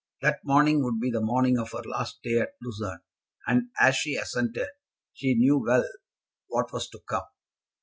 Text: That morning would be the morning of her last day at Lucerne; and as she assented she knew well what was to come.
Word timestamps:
That 0.23 0.39
morning 0.43 0.83
would 0.83 0.99
be 0.99 1.11
the 1.11 1.21
morning 1.21 1.59
of 1.59 1.73
her 1.73 1.83
last 1.87 2.23
day 2.23 2.39
at 2.39 2.55
Lucerne; 2.59 3.01
and 3.45 3.69
as 3.79 3.95
she 3.95 4.15
assented 4.15 4.69
she 5.13 5.35
knew 5.35 5.63
well 5.63 5.87
what 6.47 6.73
was 6.73 6.89
to 6.89 6.99
come. 7.07 7.27